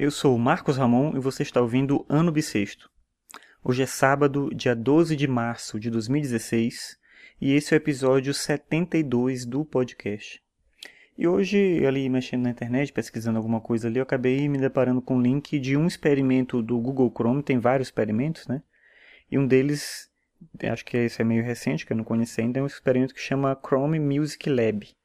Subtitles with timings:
[0.00, 2.90] Eu sou Marcos Ramon e você está ouvindo Ano Bissexto.
[3.62, 6.98] Hoje é sábado, dia 12 de março de 2016,
[7.38, 10.42] e esse é o episódio 72 do podcast.
[11.18, 15.16] E hoje, ali mexendo na internet, pesquisando alguma coisa ali, eu acabei me deparando com
[15.16, 18.62] um link de um experimento do Google Chrome, tem vários experimentos, né?
[19.30, 20.10] E um deles,
[20.62, 23.20] acho que esse é meio recente, que eu não conheci ainda, é um experimento que
[23.20, 24.96] chama Chrome Music Lab.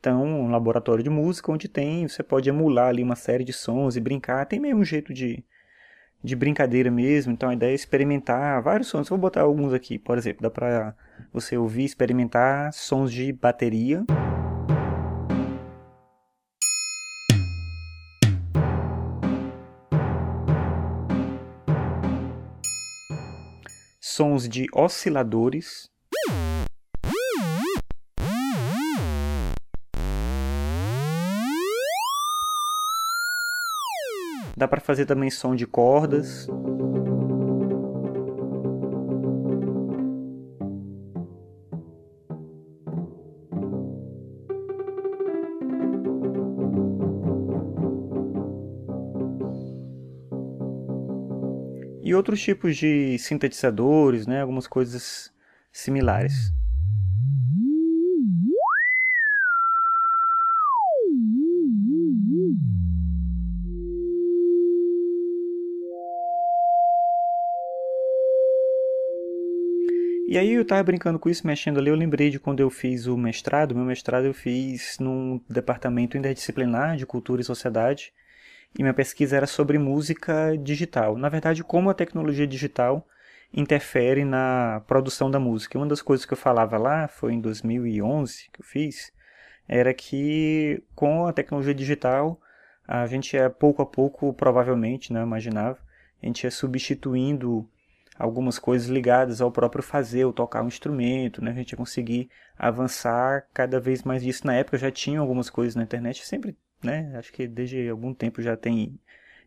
[0.00, 3.96] Então, um laboratório de música onde tem, você pode emular ali uma série de sons
[3.96, 4.46] e brincar.
[4.46, 5.44] Tem meio um jeito de,
[6.22, 7.32] de brincadeira mesmo.
[7.32, 9.08] Então, a ideia é experimentar vários sons.
[9.08, 10.42] Vou botar alguns aqui, por exemplo.
[10.42, 10.94] Dá para
[11.32, 14.04] você ouvir, experimentar sons de bateria.
[24.00, 25.90] Sons de osciladores.
[34.58, 36.48] Dá para fazer também som de cordas.
[52.02, 55.32] E outros tipos de sintetizadores, né, algumas coisas
[55.70, 56.57] similares.
[70.30, 73.06] E aí eu estava brincando com isso, mexendo ali, eu lembrei de quando eu fiz
[73.06, 73.74] o mestrado.
[73.74, 78.12] Meu mestrado eu fiz num departamento interdisciplinar de cultura e sociedade.
[78.78, 81.16] E minha pesquisa era sobre música digital.
[81.16, 83.08] Na verdade, como a tecnologia digital
[83.54, 85.78] interfere na produção da música.
[85.78, 89.10] Uma das coisas que eu falava lá, foi em 2011 que eu fiz,
[89.66, 92.38] era que com a tecnologia digital,
[92.86, 95.78] a gente é pouco a pouco, provavelmente, né, imaginava,
[96.22, 97.66] a gente é substituindo
[98.18, 101.52] algumas coisas ligadas ao próprio fazer, ou tocar um instrumento, né?
[101.52, 104.46] A gente ia conseguir avançar cada vez mais disso.
[104.46, 107.12] Na época já tinha algumas coisas na internet, sempre, né?
[107.16, 108.98] Acho que desde algum tempo já tem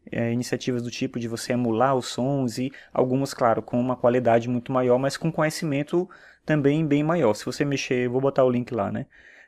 [0.10, 4.48] é, iniciativas do tipo de você emular os sons e algumas, claro, com uma qualidade
[4.50, 6.10] muito maior, mas com conhecimento
[6.46, 7.34] também bem maior.
[7.34, 9.06] Se você mexer, vou botar o link lá, né?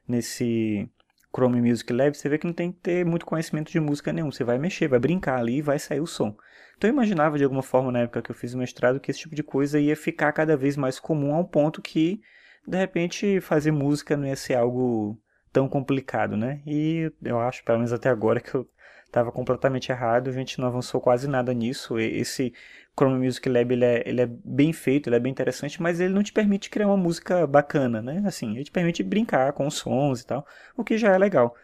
[0.08, 0.90] Nesse
[1.36, 4.32] Chrome Music Lab, você vê que não tem que ter muito conhecimento de música nenhum.
[4.32, 6.36] Você vai mexer, vai brincar ali e vai sair o som.
[6.78, 9.22] Então eu imaginava de alguma forma na época que eu fiz o mestrado que esse
[9.22, 12.22] tipo de coisa ia ficar cada vez mais comum a um ponto que
[12.68, 15.20] de repente fazer música não ia ser algo
[15.52, 16.62] tão complicado, né?
[16.66, 18.68] E eu acho, pelo menos até agora, que eu
[19.14, 22.00] estava completamente errado, a gente não avançou quase nada nisso.
[22.00, 22.52] Esse
[22.98, 26.14] Chrome Music Lab ele é, ele é bem feito, ele é bem interessante, mas ele
[26.14, 28.24] não te permite criar uma música bacana, né?
[28.26, 31.56] Assim, ele te permite brincar com os sons e tal, o que já é legal.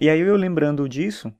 [0.00, 1.30] E aí eu lembrando disso,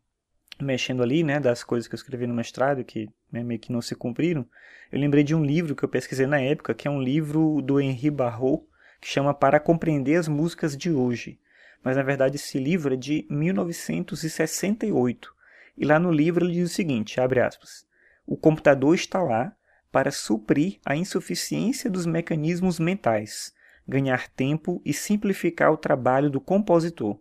[0.61, 3.81] mexendo ali, né, das coisas que eu escrevi no mestrado, que né, meio que não
[3.81, 4.47] se cumpriram,
[4.93, 7.81] eu lembrei de um livro que eu pesquisei na época, que é um livro do
[7.81, 8.67] Henri Barrault,
[9.01, 11.41] que chama Para Compreender as Músicas de Hoje.
[11.83, 15.34] Mas na verdade esse livro é de 1968.
[15.77, 17.87] E lá no livro ele diz o seguinte, abre aspas,
[18.27, 19.53] o computador está lá
[19.91, 23.53] para suprir a insuficiência dos mecanismos mentais,
[23.87, 27.19] ganhar tempo e simplificar o trabalho do compositor,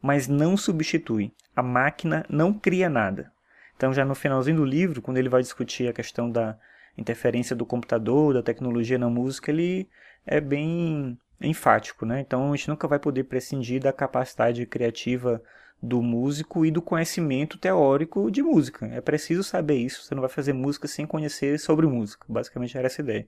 [0.00, 1.32] mas não substitui.
[1.54, 3.32] A máquina não cria nada.
[3.76, 6.58] Então, já no finalzinho do livro, quando ele vai discutir a questão da
[6.96, 9.88] interferência do computador, da tecnologia na música, ele
[10.26, 12.20] é bem enfático, né?
[12.20, 15.42] Então, a gente nunca vai poder prescindir da capacidade criativa
[15.82, 18.86] do músico e do conhecimento teórico de música.
[18.86, 22.24] É preciso saber isso, você não vai fazer música sem conhecer sobre música.
[22.28, 23.26] Basicamente era essa ideia.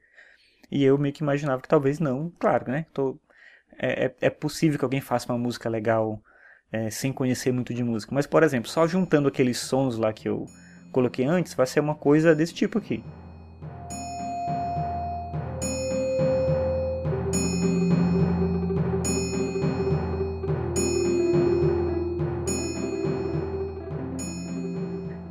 [0.71, 2.87] E eu meio que imaginava que talvez não, claro, né?
[2.93, 3.19] Tô,
[3.79, 6.23] é, é, é possível que alguém faça uma música legal
[6.71, 8.15] é, sem conhecer muito de música.
[8.15, 10.47] Mas, por exemplo, só juntando aqueles sons lá que eu
[10.93, 13.03] coloquei antes, vai ser uma coisa desse tipo aqui.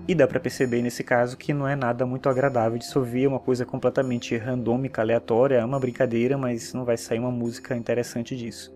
[0.07, 3.25] E dá para perceber nesse caso que não é nada muito agradável de se ouvir,
[3.25, 7.75] é uma coisa completamente randômica, aleatória, é uma brincadeira, mas não vai sair uma música
[7.75, 8.73] interessante disso.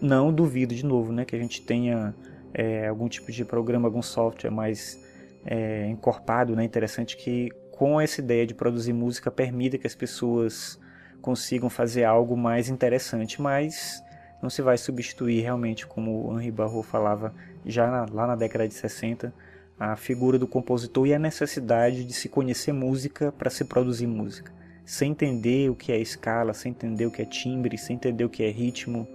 [0.00, 2.14] Não duvido de novo, né, que a gente tenha
[2.54, 5.02] é, algum tipo de programa, algum software mais
[5.44, 10.78] é, encorpado, né, interessante que com essa ideia de produzir música permita que as pessoas
[11.20, 14.00] consigam fazer algo mais interessante, mas
[14.40, 17.34] não se vai substituir realmente, como o Henri Barrault falava
[17.66, 19.34] já na, lá na década de 60,
[19.78, 24.52] a figura do compositor e a necessidade de se conhecer música para se produzir música.
[24.84, 28.28] Sem entender o que é escala, sem entender o que é timbre, sem entender o
[28.28, 29.08] que é ritmo,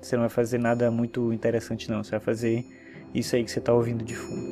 [0.00, 2.64] você não vai fazer nada muito interessante não, você vai fazer
[3.14, 4.47] isso aí que você está ouvindo de fundo.